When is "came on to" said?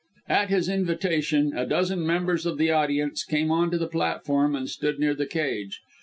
3.23-3.77